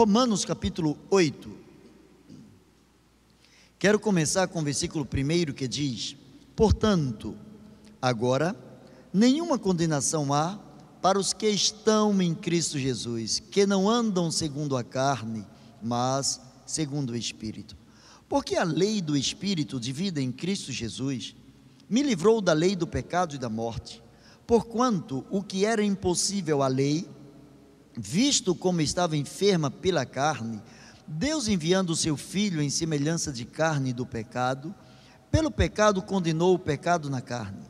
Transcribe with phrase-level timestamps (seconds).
[0.00, 1.50] Romanos capítulo 8.
[3.78, 6.16] Quero começar com o versículo 1 que diz:
[6.56, 7.36] Portanto,
[8.00, 8.56] agora,
[9.12, 10.58] nenhuma condenação há
[11.02, 15.46] para os que estão em Cristo Jesus, que não andam segundo a carne,
[15.82, 17.76] mas segundo o Espírito.
[18.26, 21.36] Porque a lei do Espírito de vida em Cristo Jesus
[21.90, 24.02] me livrou da lei do pecado e da morte,
[24.46, 27.06] porquanto o que era impossível à lei,
[27.96, 30.62] visto como estava enferma pela carne,
[31.06, 34.74] Deus enviando o seu Filho em semelhança de carne do pecado,
[35.30, 37.64] pelo pecado condenou o pecado na carne,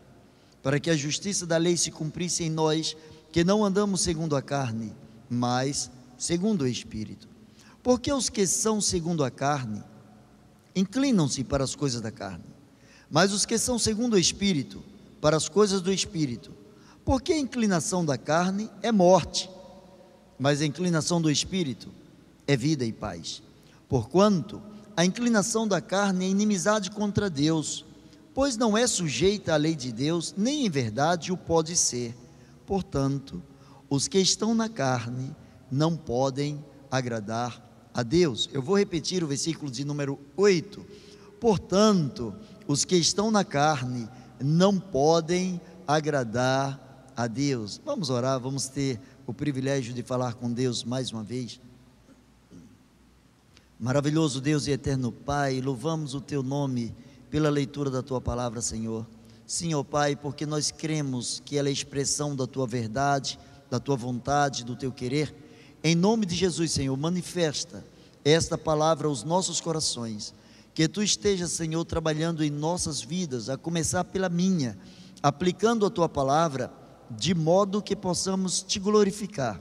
[0.62, 2.96] para que a justiça da lei se cumprisse em nós,
[3.32, 4.92] que não andamos segundo a carne,
[5.28, 7.28] mas segundo o Espírito.
[7.82, 9.82] Porque os que são segundo a carne
[10.74, 12.44] inclinam-se para as coisas da carne,
[13.10, 14.82] mas os que são segundo o Espírito,
[15.20, 16.52] para as coisas do Espírito.
[17.04, 19.50] Porque a inclinação da carne é morte,
[20.40, 21.90] mas a inclinação do Espírito
[22.46, 23.42] é vida e paz.
[23.86, 24.62] Porquanto
[24.96, 27.84] a inclinação da carne é inimizade contra Deus,
[28.32, 32.16] pois não é sujeita à lei de Deus, nem em verdade o pode ser.
[32.64, 33.42] Portanto,
[33.90, 35.36] os que estão na carne
[35.70, 38.48] não podem agradar a Deus.
[38.50, 40.86] Eu vou repetir o versículo de número 8.
[41.38, 42.34] Portanto,
[42.66, 44.08] os que estão na carne
[44.42, 47.78] não podem agradar a Deus.
[47.84, 48.98] Vamos orar, vamos ter
[49.30, 51.60] o privilégio de falar com Deus mais uma vez.
[53.78, 56.92] Maravilhoso Deus e eterno Pai, louvamos o teu nome
[57.30, 59.06] pela leitura da tua palavra, Senhor.
[59.46, 63.38] Sim, ó Pai, porque nós cremos que ela é expressão da tua verdade,
[63.70, 65.32] da tua vontade, do teu querer.
[65.84, 67.84] Em nome de Jesus, Senhor, manifesta
[68.24, 70.34] esta palavra aos nossos corações.
[70.74, 74.76] Que tu estejas, Senhor, trabalhando em nossas vidas, a começar pela minha,
[75.22, 76.79] aplicando a tua palavra,
[77.10, 79.60] de modo que possamos te glorificar.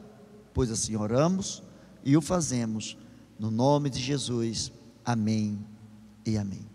[0.54, 1.64] Pois assim oramos
[2.04, 2.98] e o fazemos,
[3.38, 4.72] no nome de Jesus.
[5.04, 5.60] Amém
[6.26, 6.66] e amém.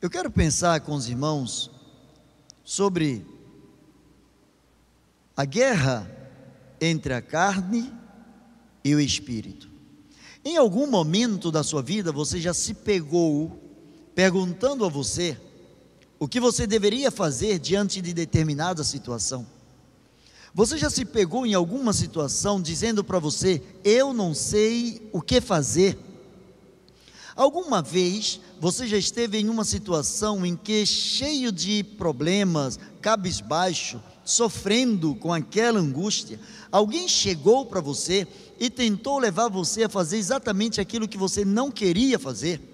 [0.00, 1.70] Eu quero pensar com os irmãos
[2.62, 3.26] sobre
[5.36, 6.10] a guerra
[6.80, 7.92] entre a carne
[8.82, 9.70] e o espírito.
[10.44, 13.58] Em algum momento da sua vida você já se pegou
[14.14, 15.38] perguntando a você
[16.18, 19.46] o que você deveria fazer diante de determinada situação?
[20.54, 25.40] Você já se pegou em alguma situação dizendo para você: Eu não sei o que
[25.40, 25.98] fazer?
[27.34, 35.16] Alguma vez você já esteve em uma situação em que, cheio de problemas, cabisbaixo, sofrendo
[35.16, 36.38] com aquela angústia,
[36.70, 38.26] alguém chegou para você
[38.58, 42.73] e tentou levar você a fazer exatamente aquilo que você não queria fazer.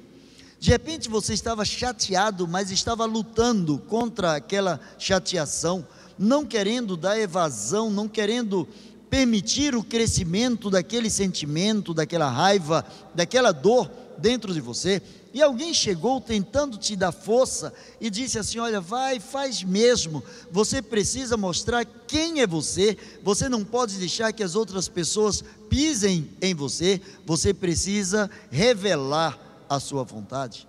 [0.61, 5.87] De repente você estava chateado, mas estava lutando contra aquela chateação,
[6.19, 8.69] não querendo dar evasão, não querendo
[9.09, 12.85] permitir o crescimento daquele sentimento, daquela raiva,
[13.15, 15.01] daquela dor dentro de você.
[15.33, 20.23] E alguém chegou tentando te dar força e disse assim: Olha, vai, faz mesmo.
[20.51, 22.99] Você precisa mostrar quem é você.
[23.23, 27.01] Você não pode deixar que as outras pessoas pisem em você.
[27.25, 30.69] Você precisa revelar a sua vontade.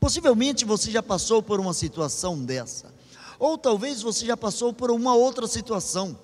[0.00, 2.92] Possivelmente você já passou por uma situação dessa.
[3.38, 6.18] Ou talvez você já passou por uma outra situação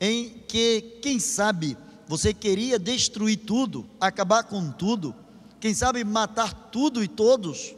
[0.00, 1.76] em que, quem sabe,
[2.08, 5.14] você queria destruir tudo, acabar com tudo
[5.64, 7.74] quem sabe matar tudo e todos,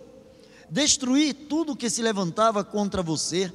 [0.69, 3.53] destruir tudo que se levantava contra você,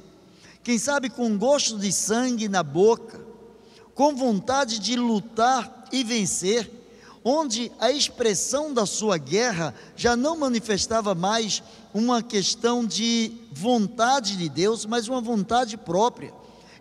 [0.64, 3.20] quem sabe com gosto de sangue na boca,
[3.94, 6.81] com vontade de lutar e vencer,
[7.24, 11.62] onde a expressão da sua guerra já não manifestava mais
[11.94, 16.32] uma questão de vontade de Deus, mas uma vontade própria.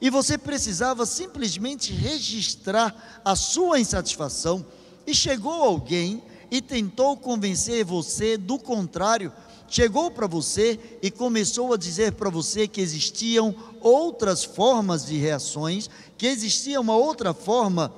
[0.02, 4.66] E você precisava simplesmente registrar a sua insatisfação,
[5.06, 9.32] e chegou alguém e tentou convencer você do contrário,
[9.68, 15.90] chegou para você e começou a dizer para você que existiam outras formas de reações,
[16.18, 17.92] que existia uma outra forma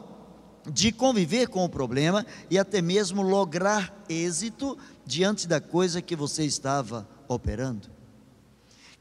[0.72, 6.46] de conviver com o problema e até mesmo lograr êxito diante da coisa que você
[6.46, 7.90] estava operando.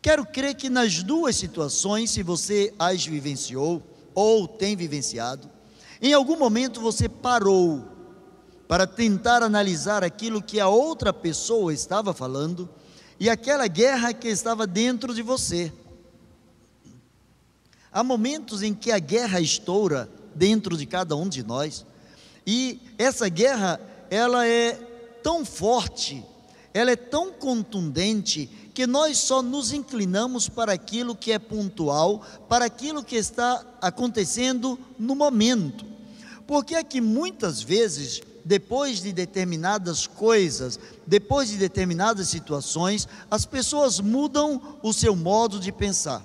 [0.01, 3.83] Quero crer que nas duas situações, se você as vivenciou
[4.15, 5.49] ou tem vivenciado,
[6.01, 7.85] em algum momento você parou
[8.67, 12.69] para tentar analisar aquilo que a outra pessoa estava falando
[13.21, 15.73] e aquela guerra que estava dentro de você.
[17.93, 21.85] Há momentos em que a guerra estoura dentro de cada um de nós,
[22.47, 23.81] e essa guerra,
[24.11, 24.73] ela é
[25.23, 26.25] tão forte,
[26.75, 32.65] ela é tão contundente, que nós só nos inclinamos para aquilo que é pontual, para
[32.65, 35.85] aquilo que está acontecendo no momento.
[36.47, 43.45] Por que é que muitas vezes, depois de determinadas coisas, depois de determinadas situações, as
[43.45, 46.25] pessoas mudam o seu modo de pensar?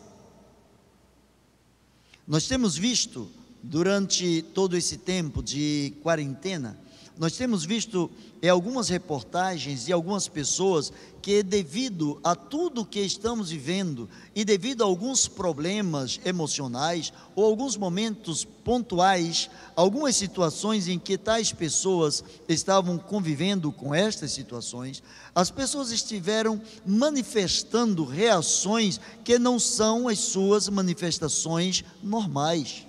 [2.25, 3.30] Nós temos visto
[3.69, 6.80] durante todo esse tempo de quarentena,
[7.18, 8.10] nós temos visto
[8.42, 14.84] em algumas reportagens e algumas pessoas que, devido a tudo que estamos vivendo e devido
[14.84, 22.98] a alguns problemas emocionais ou alguns momentos pontuais, algumas situações em que tais pessoas estavam
[22.98, 25.02] convivendo com estas situações,
[25.34, 32.87] as pessoas estiveram manifestando reações que não são as suas manifestações normais.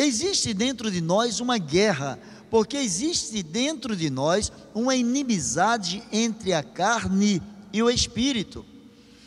[0.00, 6.62] Existe dentro de nós uma guerra porque existe dentro de nós uma inimizade entre a
[6.62, 7.42] carne
[7.72, 8.64] e o espírito.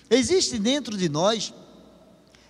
[0.09, 1.53] Existe dentro de nós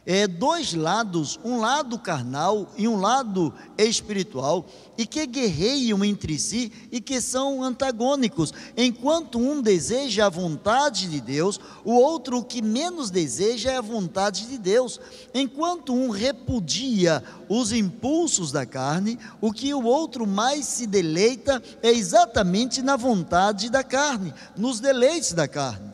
[0.05, 4.65] é, dois lados, um lado carnal e um lado espiritual,
[4.97, 8.53] e que guerreiam entre si e que são antagônicos.
[8.75, 13.81] Enquanto um deseja a vontade de Deus, o outro o que menos deseja é a
[13.81, 14.99] vontade de Deus.
[15.33, 21.91] Enquanto um repudia os impulsos da carne, o que o outro mais se deleita é
[21.91, 25.90] exatamente na vontade da carne, nos deleites da carne.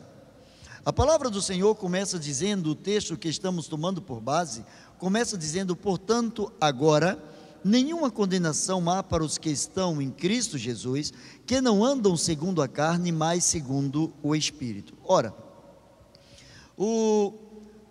[0.84, 4.64] A palavra do Senhor começa dizendo, o texto que estamos tomando por base,
[4.98, 7.22] começa dizendo, portanto, agora,
[7.64, 11.12] nenhuma condenação há para os que estão em Cristo Jesus,
[11.46, 14.94] que não andam segundo a carne, mas segundo o Espírito.
[15.04, 15.34] Ora,
[16.76, 17.32] o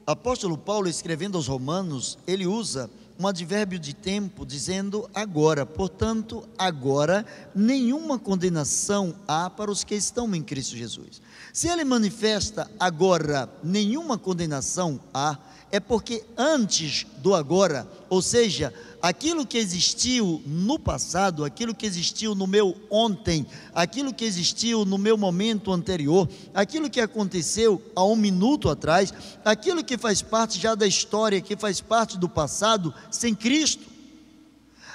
[0.05, 2.89] apóstolo Paulo, escrevendo aos Romanos, ele usa
[3.19, 5.65] um advérbio de tempo dizendo agora.
[5.65, 11.21] Portanto, agora nenhuma condenação há para os que estão em Cristo Jesus.
[11.51, 15.37] Se ele manifesta agora nenhuma condenação há,
[15.71, 22.33] é porque antes do agora, ou seja, aquilo que existiu no passado, aquilo que existiu
[22.33, 28.15] no meu ontem, aquilo que existiu no meu momento anterior, aquilo que aconteceu há um
[28.15, 29.13] minuto atrás,
[29.43, 33.83] aquilo que faz parte já da história, que faz parte do passado, sem Cristo.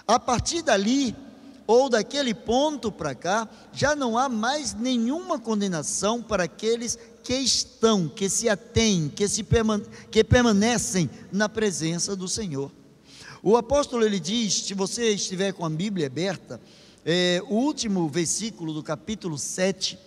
[0.06, 1.14] A partir dali,
[1.66, 8.08] ou daquele ponto para cá, já não há mais nenhuma condenação para aqueles que estão,
[8.08, 12.70] que se atêm, que, se permane que permanecem na presença do Senhor.
[13.42, 16.60] O apóstolo ele diz, se você estiver com a Bíblia aberta,
[17.04, 19.98] é, o último versículo do capítulo 7,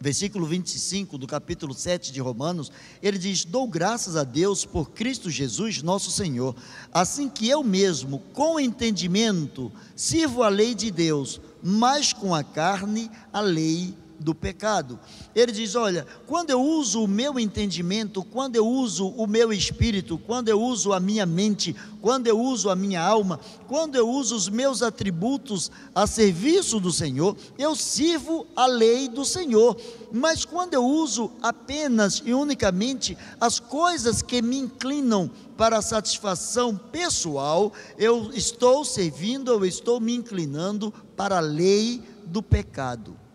[0.00, 2.72] versículo 25 do capítulo 7 de Romanos,
[3.02, 6.56] ele diz: Dou graças a Deus por Cristo Jesus, nosso Senhor,
[6.94, 13.10] assim que eu mesmo, com entendimento, sirvo a lei de Deus, mas com a carne,
[13.30, 14.98] a lei do pecado.
[15.34, 20.18] Ele diz: Olha, quando eu uso o meu entendimento, quando eu uso o meu espírito,
[20.18, 24.36] quando eu uso a minha mente, quando eu uso a minha alma, quando eu uso
[24.36, 29.76] os meus atributos a serviço do Senhor, eu sirvo a lei do Senhor.
[30.12, 36.76] Mas quando eu uso apenas e unicamente as coisas que me inclinam para a satisfação
[36.76, 43.25] pessoal, eu estou servindo, eu estou me inclinando para a lei do pecado.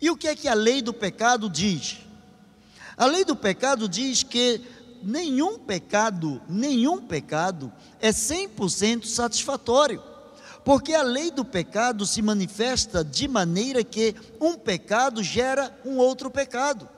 [0.00, 1.98] E o que é que a lei do pecado diz?
[2.96, 4.60] A lei do pecado diz que
[5.02, 10.02] nenhum pecado, nenhum pecado é 100% satisfatório.
[10.64, 16.30] Porque a lei do pecado se manifesta de maneira que um pecado gera um outro
[16.30, 16.88] pecado.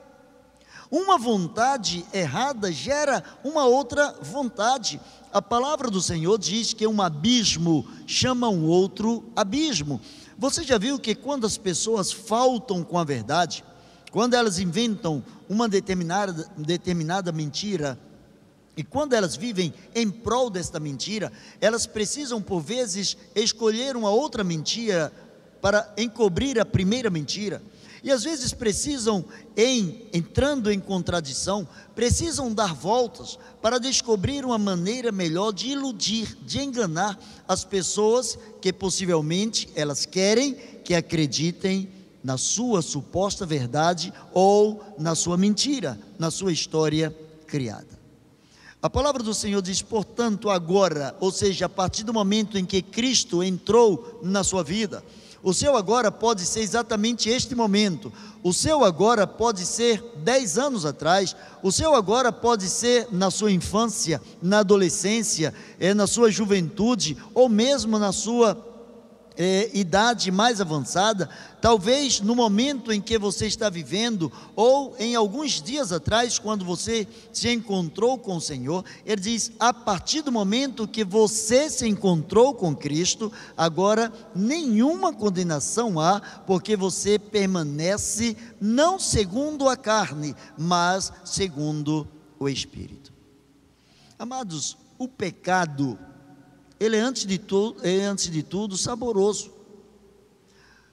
[0.91, 5.01] Uma vontade errada gera uma outra vontade.
[5.31, 9.99] A palavra do Senhor diz que um abismo chama um outro abismo.
[10.43, 13.63] Você já viu que quando as pessoas faltam com a verdade,
[14.11, 17.97] quando elas inventam uma determinada, determinada mentira,
[18.75, 21.31] e quando elas vivem em prol desta mentira,
[21.61, 25.13] elas precisam por vezes escolher uma outra mentira
[25.61, 27.61] para encobrir a primeira mentira.
[28.03, 29.23] E às vezes precisam,
[29.55, 36.59] em entrando em contradição, precisam dar voltas para descobrir uma maneira melhor de iludir, de
[36.59, 37.17] enganar
[37.47, 41.89] as pessoas que possivelmente elas querem que acreditem
[42.21, 47.15] na sua suposta verdade ou na sua mentira, na sua história
[47.47, 48.03] criada.
[48.81, 52.81] A palavra do Senhor diz, portanto, agora, ou seja, a partir do momento em que
[52.81, 55.01] Cristo entrou na sua vida,
[55.43, 58.11] o seu agora pode ser exatamente este momento.
[58.41, 61.35] O seu agora pode ser dez anos atrás.
[61.61, 67.49] O seu agora pode ser na sua infância, na adolescência, é na sua juventude ou
[67.49, 68.72] mesmo na sua
[69.37, 71.29] é, idade mais avançada,
[71.61, 77.07] talvez no momento em que você está vivendo, ou em alguns dias atrás, quando você
[77.31, 82.53] se encontrou com o Senhor, ele diz: a partir do momento que você se encontrou
[82.53, 92.07] com Cristo, agora nenhuma condenação há, porque você permanece não segundo a carne, mas segundo
[92.39, 93.11] o Espírito.
[94.17, 95.97] Amados, o pecado
[96.83, 99.53] ele é antes de, tu, é antes de tudo saboroso.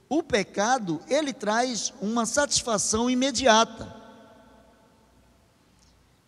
[0.09, 3.97] O pecado, ele traz uma satisfação imediata.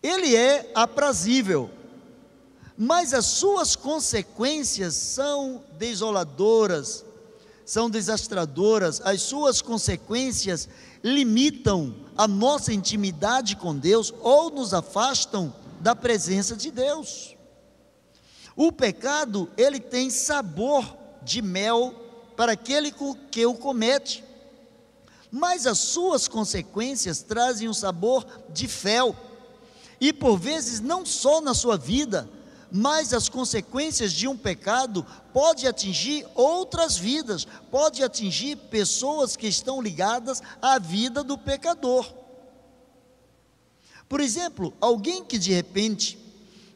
[0.01, 1.71] Ele é aprazível,
[2.77, 7.05] mas as suas consequências são desoladoras,
[7.65, 10.67] são desastradoras, as suas consequências
[11.01, 17.33] limitam a nossa intimidade com Deus ou nos afastam da presença de Deus.
[18.55, 21.93] O pecado, ele tem sabor de mel
[22.35, 22.93] para aquele
[23.31, 24.23] que o comete,
[25.31, 29.15] mas as suas consequências trazem um sabor de fel.
[29.99, 32.29] E por vezes não só na sua vida,
[32.71, 39.81] mas as consequências de um pecado pode atingir outras vidas, pode atingir pessoas que estão
[39.81, 42.11] ligadas à vida do pecador.
[44.09, 46.17] Por exemplo, alguém que de repente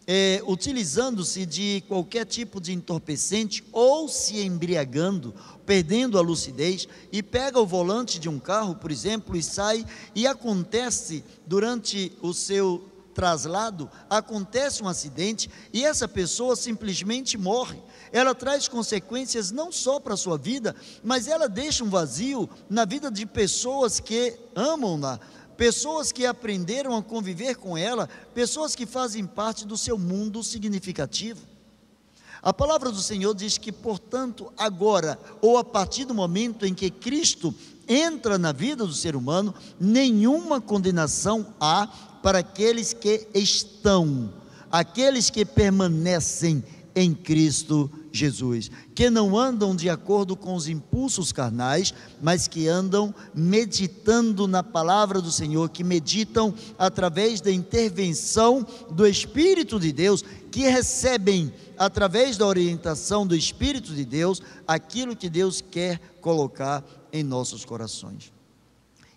[0.07, 5.35] é, utilizando-se de qualquer tipo de entorpecente ou se embriagando,
[5.65, 9.85] perdendo a lucidez, e pega o volante de um carro, por exemplo, e sai,
[10.15, 17.81] e acontece durante o seu traslado, acontece um acidente e essa pessoa simplesmente morre.
[18.11, 22.85] Ela traz consequências não só para a sua vida, mas ela deixa um vazio na
[22.85, 25.19] vida de pessoas que amam-na,
[25.57, 31.41] pessoas que aprenderam a conviver com ela, pessoas que fazem parte do seu mundo significativo.
[32.41, 36.89] A palavra do Senhor diz que, portanto, agora, ou a partir do momento em que
[36.89, 37.53] Cristo
[37.87, 41.87] entra na vida do ser humano, nenhuma condenação há
[42.21, 44.31] para aqueles que estão,
[44.71, 46.63] aqueles que permanecem
[46.97, 53.13] em Cristo Jesus, que não andam de acordo com os impulsos carnais, mas que andam
[53.35, 60.61] meditando na palavra do Senhor, que meditam através da intervenção do Espírito de Deus, que
[60.61, 67.63] recebem através da orientação do Espírito de Deus aquilo que Deus quer colocar em nossos
[67.63, 68.33] corações.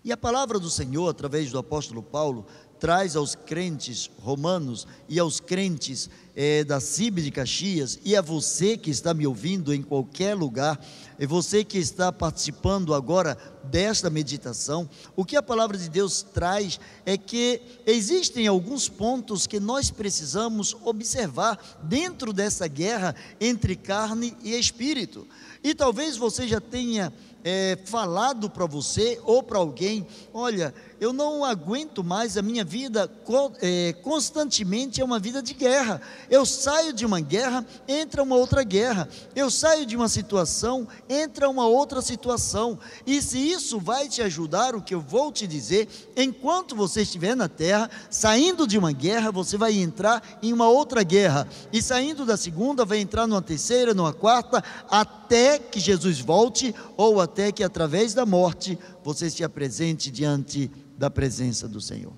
[0.03, 2.45] E a palavra do Senhor, através do apóstolo Paulo,
[2.81, 8.75] traz aos crentes romanos e aos crentes é, da CIB de Caxias e a você
[8.75, 10.83] que está me ouvindo em qualquer lugar,
[11.19, 16.79] e você que está participando agora desta meditação, o que a palavra de Deus traz
[17.05, 24.57] é que existem alguns pontos que nós precisamos observar dentro dessa guerra entre carne e
[24.57, 25.27] espírito.
[25.63, 31.43] E talvez você já tenha é, falado para você ou para alguém: olha, eu não
[31.43, 33.11] aguento mais, a minha vida
[33.59, 35.99] é, constantemente é uma vida de guerra.
[36.29, 39.09] Eu saio de uma guerra, entra uma outra guerra.
[39.35, 42.77] Eu saio de uma situação, entra uma outra situação.
[43.03, 47.35] E se isso vai te ajudar, o que eu vou te dizer, enquanto você estiver
[47.35, 51.47] na terra, saindo de uma guerra, você vai entrar em uma outra guerra.
[51.73, 57.19] E saindo da segunda, vai entrar numa terceira, numa quarta, até que Jesus volte ou
[57.19, 62.13] até que através da morte você se apresente diante da presença do Senhor.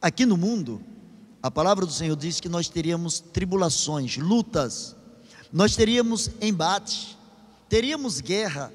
[0.00, 0.80] Aqui no mundo,
[1.42, 4.96] a palavra do Senhor diz que nós teríamos tribulações, lutas,
[5.52, 7.16] nós teríamos embate,
[7.68, 8.72] teríamos guerra.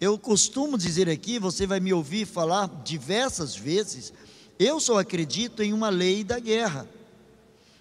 [0.00, 4.12] Eu costumo dizer aqui, você vai me ouvir falar diversas vezes,
[4.58, 6.88] eu só acredito em uma lei da guerra.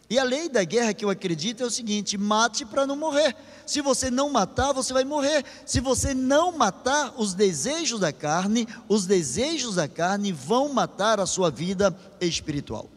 [0.09, 3.35] E a lei da guerra que eu acredito é o seguinte: mate para não morrer.
[3.65, 5.43] Se você não matar, você vai morrer.
[5.65, 11.25] Se você não matar os desejos da carne, os desejos da carne vão matar a
[11.25, 12.89] sua vida espiritual.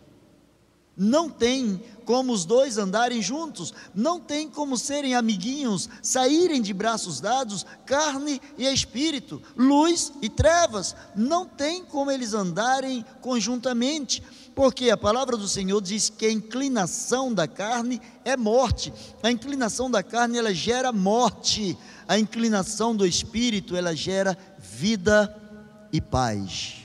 [0.96, 7.20] Não tem como os dois andarem juntos, não tem como serem amiguinhos, saírem de braços
[7.20, 14.24] dados, carne e espírito, luz e trevas, não tem como eles andarem conjuntamente.
[14.56, 18.92] Porque a palavra do Senhor diz que a inclinação da carne é morte.
[19.22, 21.78] A inclinação da carne ela gera morte.
[22.08, 25.32] A inclinação do espírito ela gera vida
[25.92, 26.80] e paz.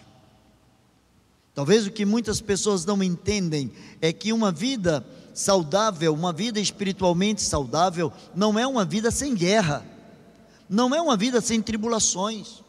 [1.55, 5.03] Talvez o que muitas pessoas não entendem é que uma vida
[5.35, 9.85] saudável, uma vida espiritualmente saudável, não é uma vida sem guerra,
[10.67, 12.63] não é uma vida sem tribulações.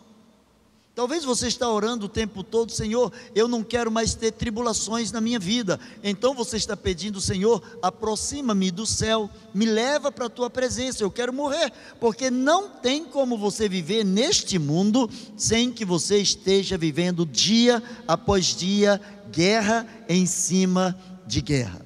[0.96, 5.20] Talvez você está orando o tempo todo, Senhor, eu não quero mais ter tribulações na
[5.20, 5.78] minha vida.
[6.02, 11.04] Então você está pedindo, Senhor, aproxima-me do céu, me leva para a tua presença.
[11.04, 11.70] Eu quero morrer,
[12.00, 18.46] porque não tem como você viver neste mundo sem que você esteja vivendo dia após
[18.46, 18.98] dia
[19.30, 21.85] guerra em cima de guerra.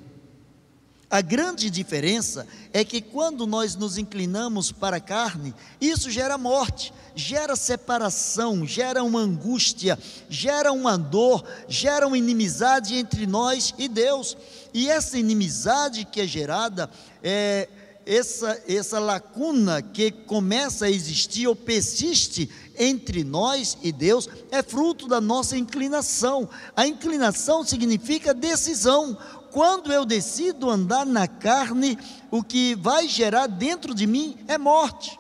[1.11, 6.95] A grande diferença é que quando nós nos inclinamos para a carne, isso gera morte,
[7.17, 9.99] gera separação, gera uma angústia,
[10.29, 14.37] gera uma dor, gera uma inimizade entre nós e Deus.
[14.73, 16.89] E essa inimizade que é gerada,
[17.25, 17.69] é,
[18.07, 22.49] essa, essa lacuna que começa a existir ou persiste
[22.79, 26.49] entre nós e Deus, é fruto da nossa inclinação.
[26.77, 29.19] A inclinação significa decisão
[29.53, 31.99] quando eu decido andar na carne,
[32.31, 35.19] o que vai gerar dentro de mim é morte.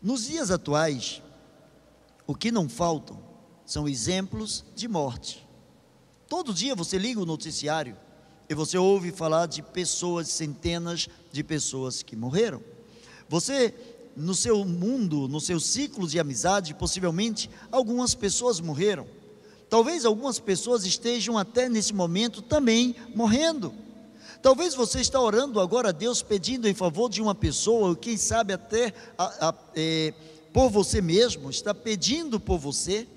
[0.00, 1.22] Nos dias atuais,
[2.26, 3.18] o que não faltam
[3.64, 5.46] são exemplos de morte.
[6.28, 7.96] Todo dia você liga o noticiário
[8.48, 12.62] e você ouve falar de pessoas, centenas de pessoas que morreram.
[13.28, 13.74] Você,
[14.16, 19.06] no seu mundo, no seu ciclo de amizade, possivelmente algumas pessoas morreram.
[19.68, 23.72] Talvez algumas pessoas estejam até nesse momento também morrendo.
[24.40, 28.16] Talvez você está orando agora a Deus pedindo em favor de uma pessoa, ou quem
[28.16, 30.14] sabe até a, a, é,
[30.52, 33.08] por você mesmo, está pedindo por você,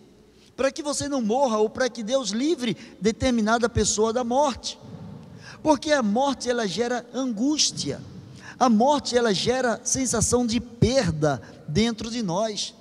[0.58, 4.80] para que você não morra ou para que Deus livre determinada pessoa da morte.
[5.62, 8.02] Porque a morte ela gera angústia.
[8.60, 12.74] A morte ela gera sensação de perda dentro de nós.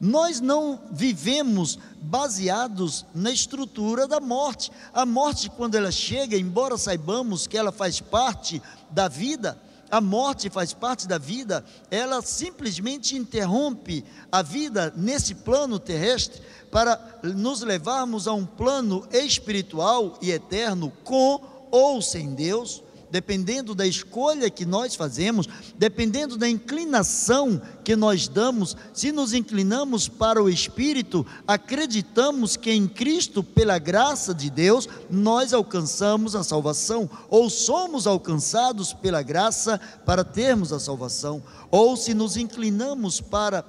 [0.00, 4.72] Nós não vivemos baseados na estrutura da morte.
[4.94, 10.48] A morte, quando ela chega, embora saibamos que ela faz parte da vida, a morte
[10.48, 14.02] faz parte da vida, ela simplesmente interrompe
[14.32, 16.40] a vida nesse plano terrestre
[16.70, 23.86] para nos levarmos a um plano espiritual e eterno com ou sem Deus dependendo da
[23.86, 30.48] escolha que nós fazemos, dependendo da inclinação que nós damos, se nos inclinamos para o
[30.48, 38.06] Espírito, acreditamos que em Cristo, pela graça de Deus, nós alcançamos a salvação, ou somos
[38.06, 43.64] alcançados pela graça para termos a salvação, ou se nos inclinamos para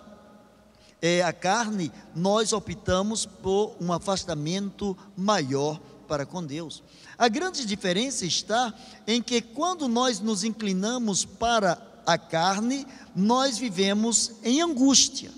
[1.01, 6.83] é, a carne, nós optamos por um afastamento maior para com Deus.
[7.21, 8.73] A grande diferença está
[9.05, 12.83] em que quando nós nos inclinamos para a carne,
[13.15, 15.29] nós vivemos em angústia.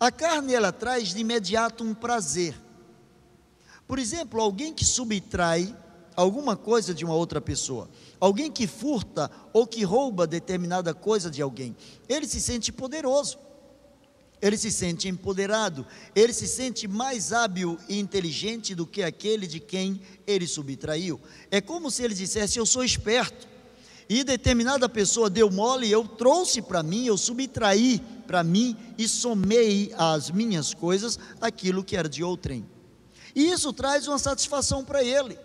[0.00, 2.60] A carne ela traz de imediato um prazer.
[3.86, 5.72] Por exemplo, alguém que subtrai
[6.16, 11.40] alguma coisa de uma outra pessoa, alguém que furta ou que rouba determinada coisa de
[11.40, 11.76] alguém,
[12.08, 13.38] ele se sente poderoso
[14.40, 19.60] ele se sente empoderado, ele se sente mais hábil e inteligente do que aquele de
[19.60, 21.20] quem ele subtraiu.
[21.50, 23.48] É como se ele dissesse: Eu sou esperto,
[24.08, 29.92] e determinada pessoa deu mole, eu trouxe para mim, eu subtraí para mim e somei
[29.96, 32.64] às minhas coisas aquilo que era de outrem.
[33.34, 35.36] E isso traz uma satisfação para ele.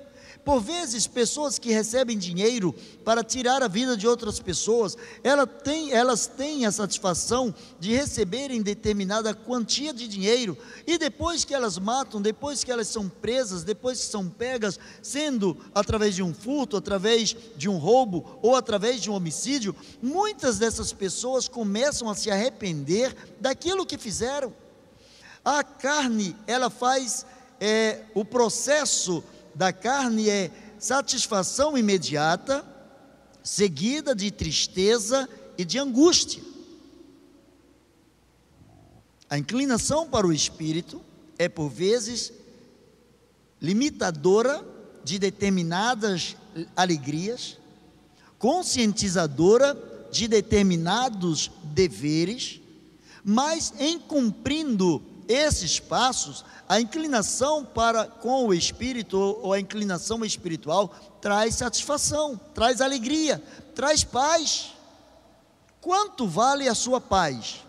[0.43, 2.73] Por vezes, pessoas que recebem dinheiro
[3.05, 8.59] para tirar a vida de outras pessoas, elas têm, elas têm a satisfação de receberem
[8.59, 13.99] determinada quantia de dinheiro, e depois que elas matam, depois que elas são presas, depois
[13.99, 19.11] que são pegas, sendo através de um furto, através de um roubo ou através de
[19.11, 24.51] um homicídio, muitas dessas pessoas começam a se arrepender daquilo que fizeram.
[25.45, 27.25] A carne, ela faz
[27.59, 32.65] é, o processo da carne é satisfação imediata,
[33.43, 36.41] seguida de tristeza e de angústia.
[39.29, 41.01] A inclinação para o espírito
[41.37, 42.33] é, por vezes,
[43.61, 44.65] limitadora
[45.03, 46.35] de determinadas
[46.75, 47.57] alegrias,
[48.37, 49.77] conscientizadora
[50.11, 52.59] de determinados deveres,
[53.23, 60.89] mas em cumprindo esses passos, a inclinação para com o espírito ou a inclinação espiritual
[61.21, 63.41] traz satisfação, traz alegria,
[63.73, 64.73] traz paz.
[65.79, 67.63] Quanto vale a sua paz?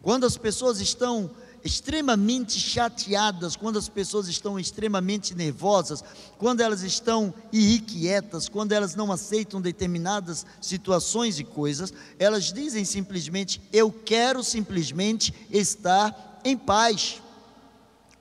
[0.00, 1.30] Quando as pessoas estão
[1.66, 6.02] extremamente chateadas, quando as pessoas estão extremamente nervosas,
[6.38, 13.60] quando elas estão irrequietas, quando elas não aceitam determinadas situações e coisas, elas dizem simplesmente:
[13.72, 17.20] Eu quero simplesmente estar em paz.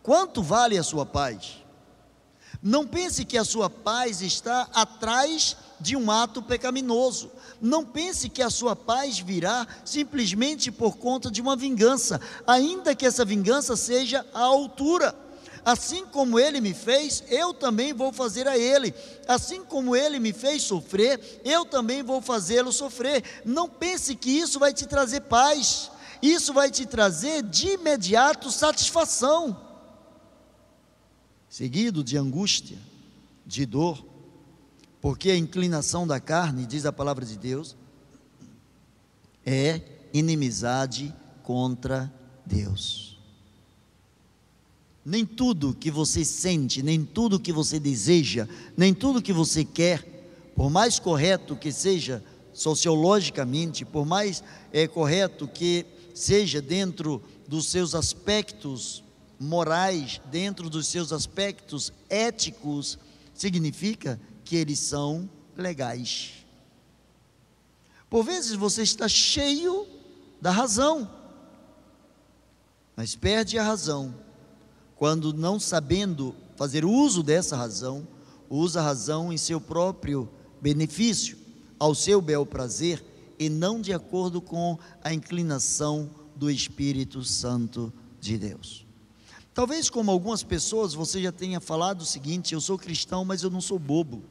[0.03, 1.63] Quanto vale a sua paz?
[2.61, 7.31] Não pense que a sua paz está atrás de um ato pecaminoso.
[7.61, 13.05] Não pense que a sua paz virá simplesmente por conta de uma vingança, ainda que
[13.05, 15.15] essa vingança seja à altura.
[15.63, 18.93] Assim como ele me fez, eu também vou fazer a ele.
[19.27, 23.23] Assim como ele me fez sofrer, eu também vou fazê-lo sofrer.
[23.43, 25.89] Não pense que isso vai te trazer paz.
[26.21, 29.59] Isso vai te trazer de imediato satisfação,
[31.49, 32.77] seguido de angústia,
[33.45, 34.03] de dor,
[35.05, 37.75] porque a inclinação da carne, diz a palavra de Deus,
[39.45, 39.79] é
[40.11, 41.13] inimizade
[41.43, 42.11] contra
[42.43, 43.19] Deus.
[45.05, 50.51] Nem tudo que você sente, nem tudo que você deseja, nem tudo que você quer,
[50.55, 57.93] por mais correto que seja sociologicamente, por mais é, correto que seja dentro dos seus
[57.93, 59.03] aspectos
[59.39, 62.97] morais, dentro dos seus aspectos éticos,
[63.35, 66.45] significa que eles são legais.
[68.09, 69.85] Por vezes você está cheio
[70.39, 71.09] da razão,
[72.95, 74.13] mas perde a razão
[74.95, 78.07] quando não sabendo fazer uso dessa razão,
[78.49, 80.29] usa a razão em seu próprio
[80.61, 81.37] benefício,
[81.77, 83.03] ao seu bel prazer
[83.37, 88.85] e não de acordo com a inclinação do Espírito Santo de Deus.
[89.53, 93.49] Talvez, como algumas pessoas, você já tenha falado o seguinte: eu sou cristão, mas eu
[93.49, 94.23] não sou bobo.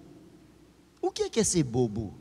[1.04, 2.14] O que é, é ser bobo?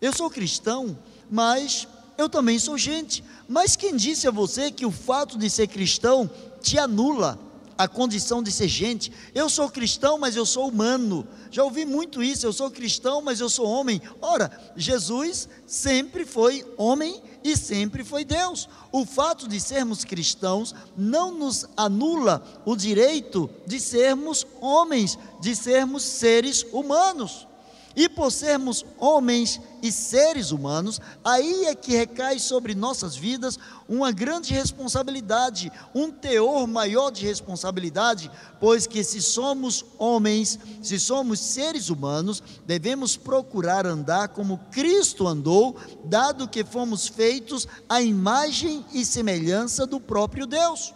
[0.00, 0.96] Eu sou cristão,
[1.28, 3.24] mas eu também sou gente.
[3.48, 6.30] Mas quem disse a você que o fato de ser cristão
[6.62, 7.36] te anula
[7.76, 9.12] a condição de ser gente?
[9.34, 11.26] Eu sou cristão, mas eu sou humano.
[11.50, 12.46] Já ouvi muito isso.
[12.46, 14.00] Eu sou cristão, mas eu sou homem.
[14.22, 18.68] Ora, Jesus sempre foi homem e sempre foi Deus.
[18.92, 26.04] O fato de sermos cristãos não nos anula o direito de sermos homens, de sermos
[26.04, 27.47] seres humanos.
[27.96, 34.12] E por sermos homens e seres humanos, aí é que recai sobre nossas vidas uma
[34.12, 41.88] grande responsabilidade, um teor maior de responsabilidade, pois que se somos homens, se somos seres
[41.88, 49.86] humanos, devemos procurar andar como Cristo andou, dado que fomos feitos à imagem e semelhança
[49.86, 50.94] do próprio Deus.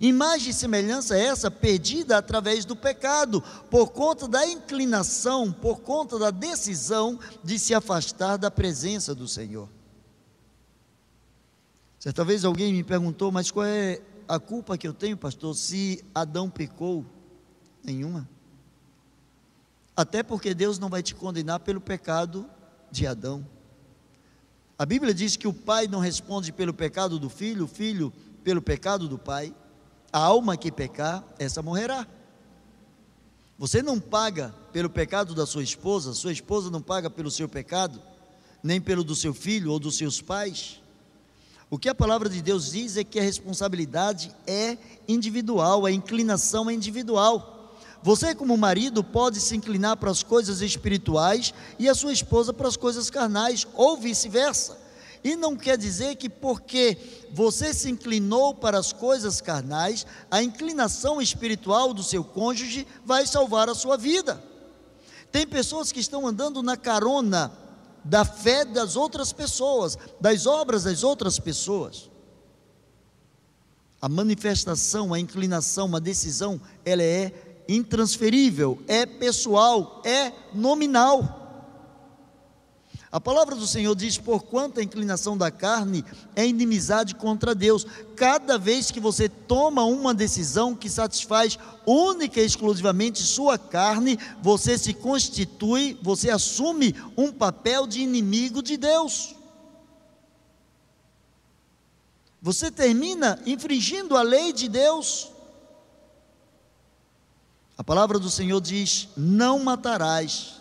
[0.00, 6.30] Imagem e semelhança essa perdida através do pecado, por conta da inclinação, por conta da
[6.30, 9.68] decisão de se afastar da presença do Senhor.
[11.98, 16.04] Certa vez alguém me perguntou, mas qual é a culpa que eu tenho, pastor, se
[16.14, 17.04] Adão pecou?
[17.82, 18.28] Nenhuma.
[19.96, 22.48] Até porque Deus não vai te condenar pelo pecado
[22.88, 23.44] de Adão.
[24.78, 28.12] A Bíblia diz que o pai não responde pelo pecado do filho, o filho
[28.44, 29.52] pelo pecado do pai.
[30.12, 32.06] A alma que pecar, essa morrerá.
[33.58, 38.00] Você não paga pelo pecado da sua esposa, sua esposa não paga pelo seu pecado,
[38.62, 40.80] nem pelo do seu filho ou dos seus pais.
[41.70, 46.70] O que a palavra de Deus diz é que a responsabilidade é individual, a inclinação
[46.70, 47.76] é individual.
[48.02, 52.68] Você, como marido, pode se inclinar para as coisas espirituais e a sua esposa para
[52.68, 54.78] as coisas carnais, ou vice-versa.
[55.22, 56.96] E não quer dizer que porque
[57.32, 63.68] você se inclinou para as coisas carnais, a inclinação espiritual do seu cônjuge vai salvar
[63.68, 64.42] a sua vida.
[65.30, 67.52] Tem pessoas que estão andando na carona
[68.04, 72.08] da fé das outras pessoas, das obras das outras pessoas.
[74.00, 77.32] A manifestação, a inclinação, a decisão, ela é
[77.68, 81.37] intransferível, é pessoal, é nominal.
[83.10, 86.04] A palavra do Senhor diz: por quanto a inclinação da carne
[86.36, 87.86] é inimizade contra Deus.
[88.14, 94.76] Cada vez que você toma uma decisão que satisfaz única e exclusivamente sua carne, você
[94.76, 99.34] se constitui, você assume um papel de inimigo de Deus.
[102.42, 105.32] Você termina infringindo a lei de Deus.
[107.76, 110.58] A palavra do Senhor diz: não matarás.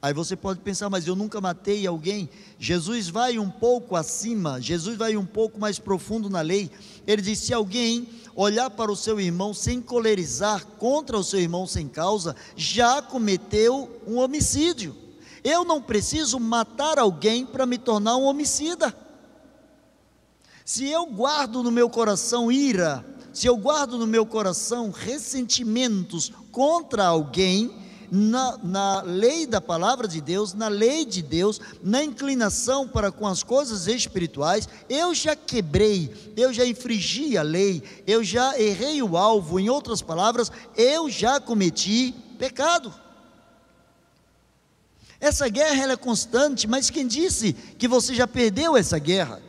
[0.00, 2.30] Aí você pode pensar, mas eu nunca matei alguém.
[2.56, 6.70] Jesus vai um pouco acima, Jesus vai um pouco mais profundo na lei.
[7.04, 11.66] Ele diz: se alguém olhar para o seu irmão sem colerizar contra o seu irmão
[11.66, 14.94] sem causa, já cometeu um homicídio.
[15.42, 18.94] Eu não preciso matar alguém para me tornar um homicida.
[20.64, 27.06] Se eu guardo no meu coração ira, se eu guardo no meu coração ressentimentos contra
[27.06, 33.12] alguém, na, na lei da palavra de Deus, na lei de Deus, na inclinação para
[33.12, 39.02] com as coisas espirituais, eu já quebrei, eu já infringi a lei, eu já errei
[39.02, 42.92] o alvo, em outras palavras, eu já cometi pecado.
[45.20, 49.42] Essa guerra ela é constante, mas quem disse que você já perdeu essa guerra?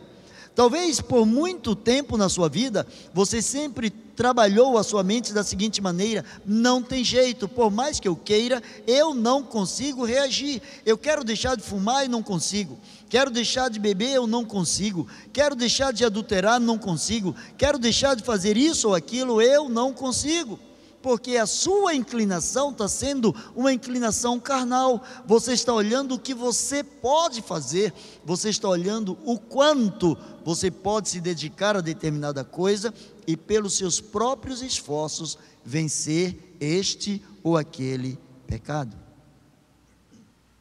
[0.55, 5.81] Talvez por muito tempo na sua vida, você sempre trabalhou a sua mente da seguinte
[5.81, 10.61] maneira: não tem jeito, por mais que eu queira, eu não consigo reagir.
[10.85, 12.77] Eu quero deixar de fumar e não consigo.
[13.07, 15.07] Quero deixar de beber, eu não consigo.
[15.31, 17.33] Quero deixar de adulterar, não consigo.
[17.57, 20.59] Quero deixar de fazer isso ou aquilo, eu não consigo
[21.01, 25.01] porque a sua inclinação está sendo uma inclinação carnal.
[25.25, 27.93] Você está olhando o que você pode fazer,
[28.25, 32.93] você está olhando o quanto você pode se dedicar a determinada coisa
[33.29, 38.97] e, pelos seus próprios esforços, vencer este ou aquele pecado.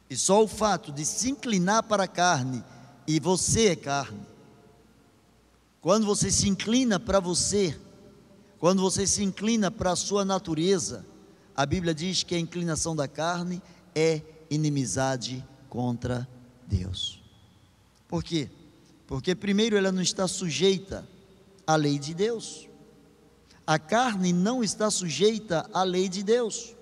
[0.07, 2.63] E só o fato de se inclinar para a carne,
[3.07, 4.21] e você é carne,
[5.81, 7.75] quando você se inclina para você,
[8.59, 11.03] quando você se inclina para a sua natureza,
[11.55, 13.63] a Bíblia diz que a inclinação da carne
[13.95, 16.29] é inimizade contra
[16.67, 17.19] Deus.
[18.07, 18.47] Por quê?
[19.07, 21.03] Porque, primeiro, ela não está sujeita
[21.69, 22.67] à lei de Deus.
[23.65, 26.75] A carne não está sujeita à lei de Deus.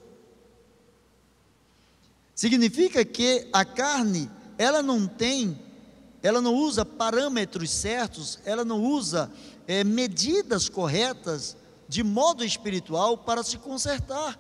[2.33, 5.59] Significa que a carne, ela não tem,
[6.23, 9.29] ela não usa parâmetros certos, ela não usa
[9.67, 11.57] é, medidas corretas
[11.89, 14.39] de modo espiritual para se consertar.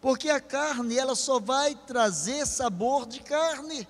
[0.00, 3.86] Porque a carne, ela só vai trazer sabor de carne.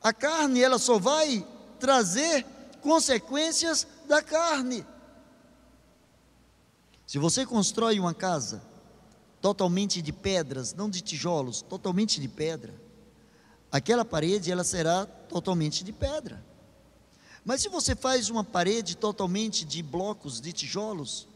[0.00, 1.44] A carne, ela só vai
[1.78, 2.44] trazer
[2.80, 4.84] consequências da carne.
[7.06, 8.62] Se você constrói uma casa
[9.40, 12.74] totalmente de pedras, não de tijolos, totalmente de pedra,
[13.70, 16.44] aquela parede ela será totalmente de pedra.
[17.44, 21.28] Mas se você faz uma parede totalmente de blocos, de tijolos,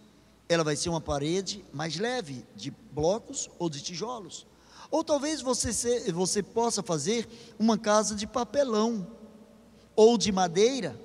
[0.48, 4.46] ela vai ser uma parede mais leve, de blocos ou de tijolos.
[4.90, 9.06] Ou talvez você, se, você possa fazer uma casa de papelão
[9.98, 10.96] ou de madeira,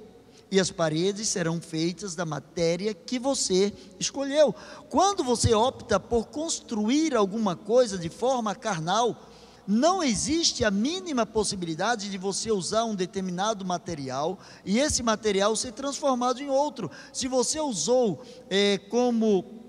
[0.52, 4.54] e as paredes serão feitas da matéria que você escolheu.
[4.88, 9.20] Quando você opta por construir alguma coisa de forma carnal,
[9.66, 15.72] não existe a mínima possibilidade de você usar um determinado material e esse material ser
[15.72, 16.92] transformado em outro.
[17.12, 19.64] Se você usou é, como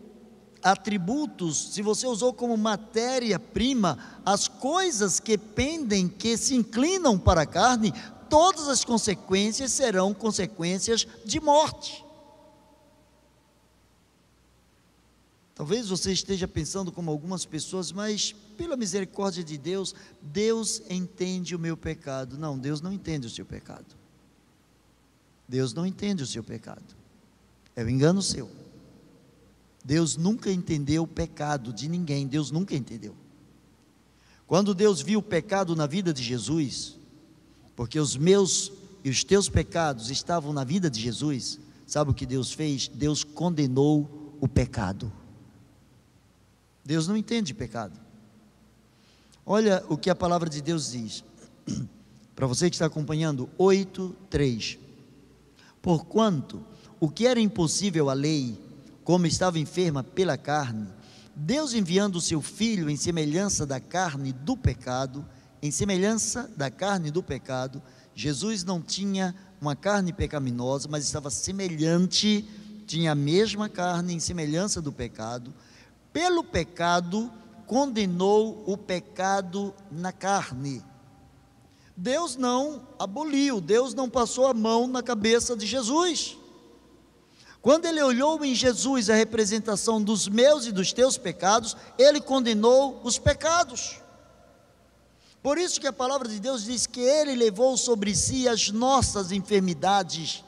[0.64, 7.46] atributos, se você usou como matéria-prima as coisas que pendem, que se inclinam para a
[7.46, 7.92] carne,
[8.34, 12.04] todas as consequências serão consequências de morte.
[15.54, 21.60] Talvez você esteja pensando como algumas pessoas, mas pela misericórdia de Deus, Deus entende o
[21.60, 22.36] meu pecado.
[22.36, 23.86] Não, Deus não entende o seu pecado.
[25.48, 26.82] Deus não entende o seu pecado.
[27.76, 28.50] É o um engano seu.
[29.84, 33.14] Deus nunca entendeu o pecado de ninguém, Deus nunca entendeu.
[34.44, 36.98] Quando Deus viu o pecado na vida de Jesus,
[37.76, 42.24] porque os meus e os teus pecados estavam na vida de Jesus, sabe o que
[42.24, 42.88] Deus fez?
[42.88, 45.12] Deus condenou o pecado.
[46.84, 47.98] Deus não entende pecado.
[49.44, 51.24] Olha o que a palavra de Deus diz.
[52.34, 54.78] Para você que está acompanhando, 8, 3.
[55.82, 56.64] Porquanto
[56.98, 58.58] o que era impossível à lei,
[59.04, 60.88] como estava enferma pela carne,
[61.36, 65.24] Deus enviando o seu filho em semelhança da carne do pecado,
[65.64, 67.82] em semelhança da carne do pecado,
[68.14, 72.44] Jesus não tinha uma carne pecaminosa, mas estava semelhante,
[72.86, 75.54] tinha a mesma carne em semelhança do pecado
[76.12, 77.32] pelo pecado,
[77.66, 80.84] condenou o pecado na carne.
[81.96, 86.36] Deus não aboliu, Deus não passou a mão na cabeça de Jesus.
[87.62, 93.00] Quando ele olhou em Jesus a representação dos meus e dos teus pecados, ele condenou
[93.02, 94.03] os pecados.
[95.44, 99.30] Por isso que a palavra de Deus diz que ele levou sobre si as nossas
[99.30, 100.42] enfermidades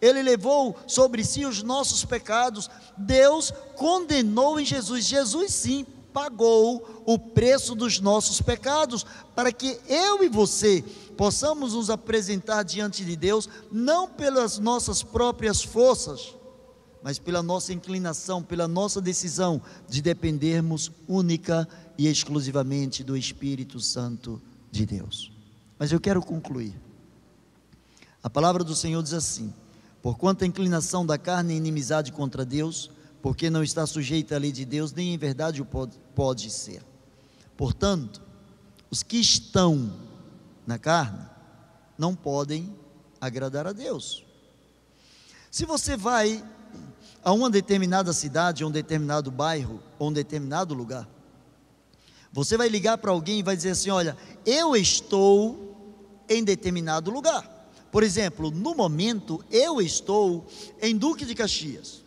[0.00, 2.70] ele levou sobre si os nossos pecados.
[2.96, 5.04] Deus condenou em Jesus.
[5.04, 10.84] Jesus, sim, pagou o preço dos nossos pecados, para que eu e você
[11.16, 16.34] possamos nos apresentar diante de Deus, não pelas nossas próprias forças,
[17.02, 24.40] mas pela nossa inclinação, pela nossa decisão de dependermos única e exclusivamente do Espírito Santo
[24.70, 25.32] de Deus.
[25.78, 26.74] Mas eu quero concluir.
[28.22, 29.52] A palavra do Senhor diz assim:
[30.02, 32.90] Porquanto a inclinação da carne é inimizade contra Deus,
[33.22, 36.82] porque não está sujeita à lei de Deus, nem em verdade o pode, pode ser.
[37.56, 38.22] Portanto,
[38.90, 39.92] os que estão
[40.66, 41.26] na carne
[41.96, 42.74] não podem
[43.20, 44.24] agradar a Deus.
[45.50, 46.44] Se você vai
[47.22, 51.08] a uma determinada cidade, a um determinado bairro, ou um determinado lugar,
[52.32, 55.76] Você vai ligar para alguém e vai dizer assim: Olha, eu estou
[56.28, 57.58] em determinado lugar.
[57.90, 60.46] Por exemplo, no momento eu estou
[60.80, 62.02] em Duque de Caxias.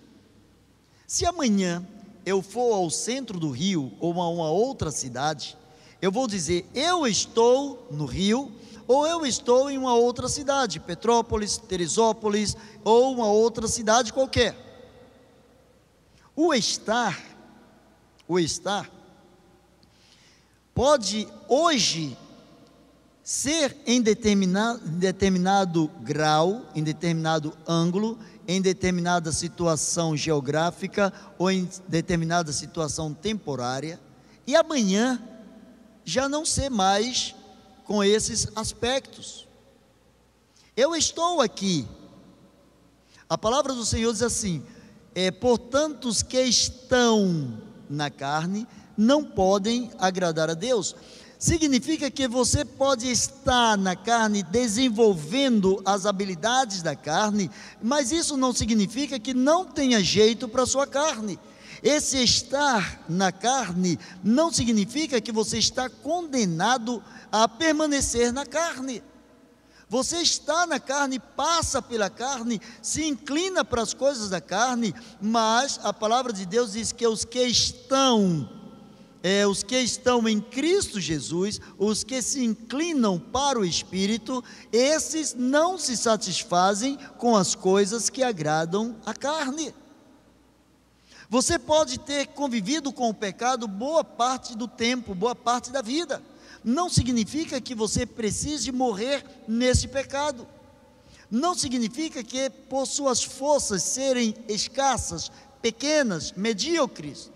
[1.08, 1.86] Se amanhã
[2.26, 5.58] eu for ao centro do Rio ou a uma outra cidade,
[6.02, 8.52] eu vou dizer eu estou no Rio
[8.88, 14.71] ou eu estou em uma outra cidade, Petrópolis, Teresópolis ou uma outra cidade qualquer.
[16.36, 17.20] O estar,
[18.28, 18.90] o estar,
[20.74, 22.18] pode hoje
[23.24, 28.18] ser em determinado, determinado grau, em determinado ângulo,
[28.48, 34.00] em determinada situação geográfica ou em determinada situação temporária,
[34.48, 35.22] e amanhã
[36.04, 37.36] já não ser mais
[37.86, 39.48] com esses aspectos.
[40.76, 41.88] Eu estou aqui.
[43.30, 44.66] A palavra do Senhor diz assim:
[45.14, 47.58] é, portanto, os que estão
[47.90, 50.96] na carne não podem agradar a Deus
[51.42, 57.50] significa que você pode estar na carne desenvolvendo as habilidades da carne,
[57.82, 61.40] mas isso não significa que não tenha jeito para a sua carne.
[61.82, 69.02] Esse estar na carne não significa que você está condenado a permanecer na carne.
[69.92, 75.82] Você está na carne, passa pela carne, se inclina para as coisas da carne, mas
[75.84, 78.50] a palavra de Deus diz que os que estão
[79.22, 85.34] é, os que estão em Cristo Jesus, os que se inclinam para o Espírito, esses
[85.34, 89.76] não se satisfazem com as coisas que agradam a carne.
[91.30, 96.24] Você pode ter convivido com o pecado boa parte do tempo, boa parte da vida.
[96.64, 100.48] Não significa que você precise morrer nesse pecado.
[101.30, 107.32] Não significa que, por suas forças serem escassas, pequenas, medíocres,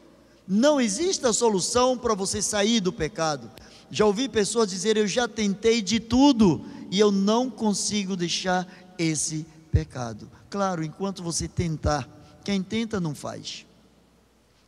[0.47, 3.49] não existe a solução para você sair do pecado.
[3.89, 9.45] Já ouvi pessoas dizer: Eu já tentei de tudo e eu não consigo deixar esse
[9.71, 10.29] pecado.
[10.49, 12.07] Claro, enquanto você tentar,
[12.43, 13.65] quem tenta não faz.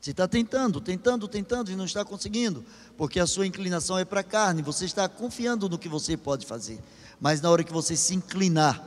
[0.08, 2.64] Você está tentando, tentando, tentando e não está conseguindo,
[2.96, 6.46] porque a sua inclinação é para a carne, você está confiando no que você pode
[6.46, 6.80] fazer.
[7.20, 8.82] Mas na hora que você se inclinar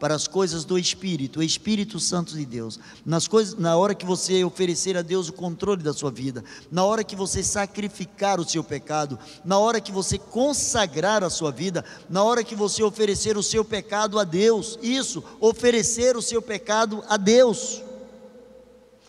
[0.00, 2.80] para as coisas do Espírito, o Espírito Santo de Deus.
[3.04, 6.82] Nas coisas, na hora que você oferecer a Deus o controle da sua vida, na
[6.82, 11.84] hora que você sacrificar o seu pecado, na hora que você consagrar a sua vida,
[12.10, 17.04] na hora que você oferecer o seu pecado a Deus, isso, oferecer o seu pecado
[17.08, 17.85] a Deus.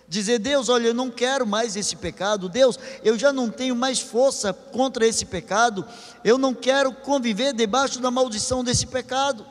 [0.07, 3.99] Dizer, Deus, olha, eu não quero mais esse pecado, Deus, eu já não tenho mais
[3.99, 5.85] força contra esse pecado,
[6.23, 9.45] eu não quero conviver debaixo da maldição desse pecado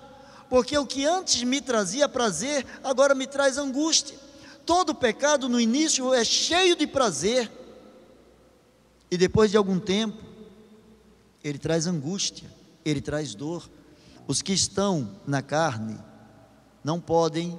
[0.49, 4.17] porque o que antes me trazia prazer, agora me traz angústia.
[4.65, 7.51] Todo pecado no início é cheio de prazer,
[9.11, 10.21] e depois de algum tempo,
[11.43, 12.51] ele traz angústia,
[12.85, 13.69] ele traz dor.
[14.27, 15.97] Os que estão na carne
[16.83, 17.59] não podem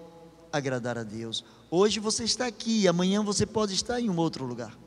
[0.51, 1.45] agradar a Deus.
[1.69, 4.77] Hoje você está aqui, amanhã você pode estar em um outro lugar.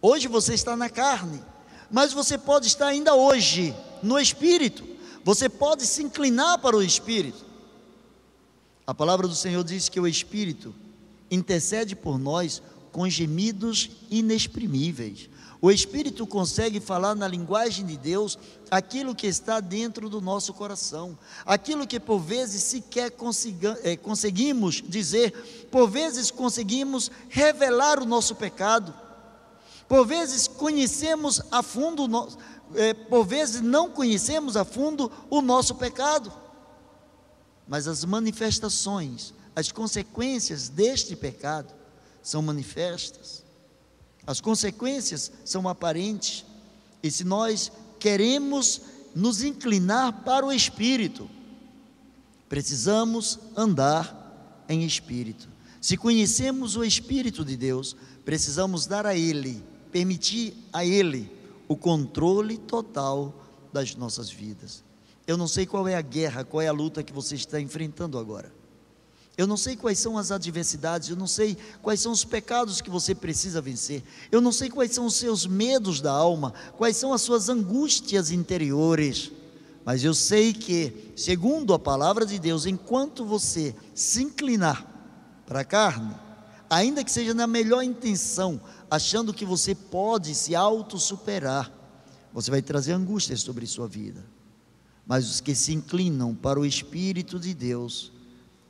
[0.00, 1.42] Hoje você está na carne,
[1.90, 4.96] mas você pode estar ainda hoje no espírito.
[5.26, 7.44] Você pode se inclinar para o Espírito.
[8.86, 10.72] A palavra do Senhor diz que o Espírito
[11.28, 15.28] intercede por nós com gemidos inexprimíveis.
[15.60, 18.38] O Espírito consegue falar na linguagem de Deus
[18.70, 23.12] aquilo que está dentro do nosso coração, aquilo que por vezes sequer
[23.82, 28.94] é, conseguimos dizer, por vezes conseguimos revelar o nosso pecado,
[29.88, 32.08] por vezes conhecemos a fundo
[32.74, 36.32] é, por vezes não conhecemos a fundo o nosso pecado,
[37.68, 41.72] mas as manifestações, as consequências deste pecado
[42.22, 43.44] são manifestas,
[44.26, 46.44] as consequências são aparentes,
[47.00, 47.70] e se nós
[48.06, 48.82] queremos
[49.16, 51.28] nos inclinar para o Espírito,
[52.48, 55.48] precisamos andar em Espírito.
[55.80, 61.28] Se conhecemos o Espírito de Deus, precisamos dar a Ele, permitir a Ele
[61.66, 63.34] o controle total
[63.72, 64.84] das nossas vidas.
[65.26, 68.20] Eu não sei qual é a guerra, qual é a luta que você está enfrentando
[68.20, 68.54] agora.
[69.36, 72.88] Eu não sei quais são as adversidades, eu não sei quais são os pecados que
[72.88, 77.12] você precisa vencer, eu não sei quais são os seus medos da alma, quais são
[77.12, 79.30] as suas angústias interiores,
[79.84, 84.84] mas eu sei que, segundo a palavra de Deus, enquanto você se inclinar
[85.46, 86.12] para a carne,
[86.68, 88.60] ainda que seja na melhor intenção,
[88.90, 91.70] achando que você pode se auto-superar,
[92.32, 94.24] você vai trazer angústias sobre sua vida.
[95.06, 98.12] Mas os que se inclinam para o Espírito de Deus,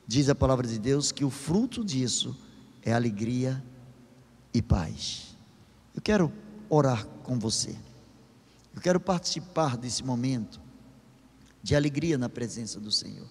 [0.07, 2.35] diz a palavra de Deus que o fruto disso
[2.81, 3.61] é alegria
[4.53, 5.35] e paz.
[5.93, 6.31] Eu quero
[6.69, 7.75] orar com você.
[8.73, 10.61] Eu quero participar desse momento
[11.61, 13.27] de alegria na presença do Senhor.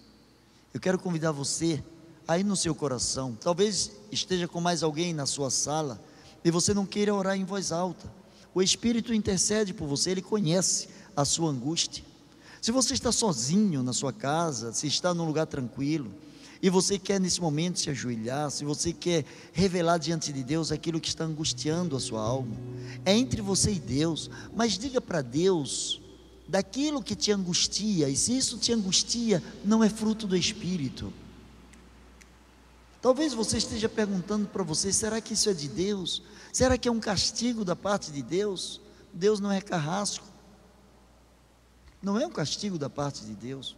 [0.74, 1.82] Eu quero convidar você
[2.28, 3.34] aí no seu coração.
[3.40, 6.02] Talvez esteja com mais alguém na sua sala
[6.44, 8.12] e você não queira orar em voz alta.
[8.52, 12.04] O Espírito intercede por você, ele conhece a sua angústia.
[12.60, 16.12] Se você está sozinho na sua casa, se está num lugar tranquilo,
[16.62, 21.00] e você quer nesse momento se ajoelhar, se você quer revelar diante de Deus aquilo
[21.00, 22.56] que está angustiando a sua alma,
[23.04, 26.00] é entre você e Deus, mas diga para Deus
[26.48, 31.12] daquilo que te angustia, e se isso te angustia, não é fruto do Espírito.
[33.00, 36.22] Talvez você esteja perguntando para você: será que isso é de Deus?
[36.52, 38.80] Será que é um castigo da parte de Deus?
[39.12, 40.26] Deus não é carrasco.
[42.02, 43.76] Não é um castigo da parte de Deus.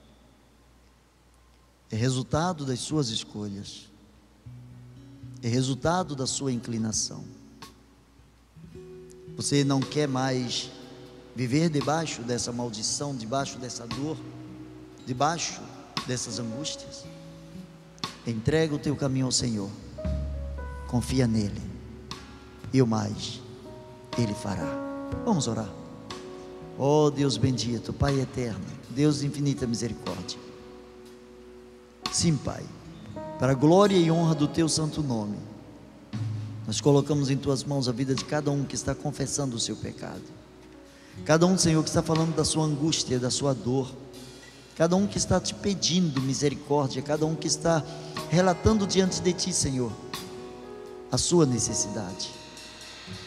[1.90, 3.88] É resultado das suas escolhas.
[5.42, 7.24] É resultado da sua inclinação.
[9.36, 10.70] Você não quer mais
[11.34, 14.16] viver debaixo dessa maldição, debaixo dessa dor,
[15.06, 15.62] debaixo
[16.06, 17.04] dessas angústias?
[18.26, 19.70] Entrega o teu caminho ao Senhor.
[20.88, 21.62] Confia nele.
[22.72, 23.40] E o mais,
[24.18, 24.66] ele fará.
[25.24, 25.72] Vamos orar.
[26.76, 30.47] Oh Deus bendito, Pai eterno, Deus de infinita misericórdia.
[32.18, 32.64] Sim, Pai,
[33.38, 35.38] para a glória e honra do Teu santo nome,
[36.66, 39.76] nós colocamos em Tuas mãos a vida de cada um que está confessando o seu
[39.76, 40.24] pecado,
[41.24, 43.88] cada um, Senhor, que está falando da sua angústia, da sua dor,
[44.76, 47.84] cada um que está te pedindo misericórdia, cada um que está
[48.28, 49.92] relatando diante de Ti, Senhor,
[51.12, 52.30] a sua necessidade.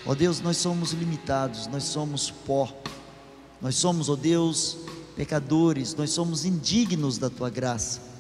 [0.06, 2.68] Ó Deus, nós somos limitados, nós somos pó,
[3.62, 4.80] nós somos, ó Deus,
[5.16, 8.11] pecadores, nós somos indignos da Tua graça.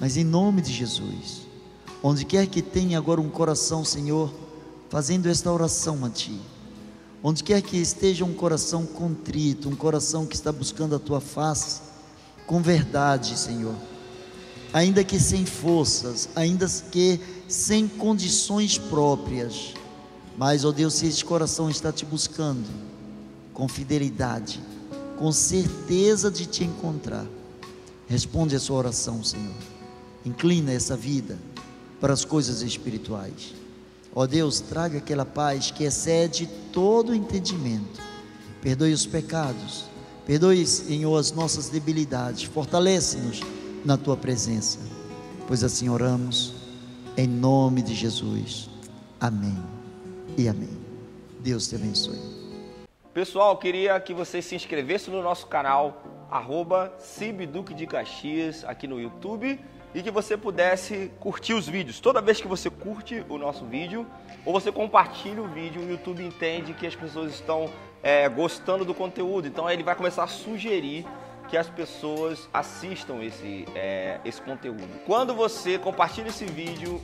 [0.00, 1.42] Mas em nome de Jesus,
[2.02, 4.32] onde quer que tenha agora um coração, Senhor,
[4.90, 6.38] fazendo esta oração a Ti,
[7.22, 11.80] onde quer que esteja um coração contrito, um coração que está buscando a Tua face,
[12.46, 13.74] com verdade, Senhor,
[14.72, 19.72] ainda que sem forças, ainda que sem condições próprias,
[20.36, 22.68] mas, ó Deus, se este coração está te buscando,
[23.52, 24.60] com fidelidade,
[25.16, 27.24] com certeza de te encontrar,
[28.08, 29.73] responde a sua oração, Senhor
[30.24, 31.38] Inclina essa vida
[32.00, 33.54] para as coisas espirituais.
[34.14, 38.00] Ó Deus, traga aquela paz que excede todo o entendimento.
[38.62, 39.84] Perdoe os pecados,
[40.26, 43.40] perdoe, Senhor, as nossas debilidades, fortalece-nos
[43.84, 44.78] na tua presença.
[45.46, 46.54] Pois assim oramos,
[47.16, 48.70] em nome de Jesus.
[49.20, 49.62] Amém
[50.38, 50.78] e amém.
[51.40, 52.18] Deus te abençoe.
[53.12, 56.92] Pessoal, queria que você se inscrevesse no nosso canal, arroba
[57.76, 59.60] de Caxias, aqui no YouTube
[59.94, 62.00] e que você pudesse curtir os vídeos.
[62.00, 64.06] Toda vez que você curte o nosso vídeo
[64.44, 67.70] ou você compartilha o vídeo, o YouTube entende que as pessoas estão
[68.02, 71.06] é, gostando do conteúdo, então ele vai começar a sugerir
[71.48, 74.88] que as pessoas assistam esse, é, esse conteúdo.
[75.06, 77.00] Quando você compartilha esse vídeo,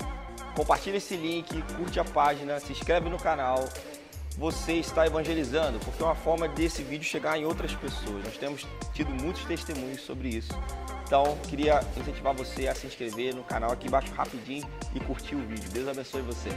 [0.57, 3.68] compartilha esse link, curte a página, se inscreve no canal,
[4.37, 8.24] você está evangelizando, porque é uma forma desse vídeo chegar em outras pessoas.
[8.24, 10.53] Nós temos tido muitos testemunhos sobre isso.
[11.05, 15.47] Então, queria incentivar você a se inscrever no canal aqui embaixo rapidinho e curtir o
[15.47, 15.68] vídeo.
[15.70, 16.51] Deus abençoe você.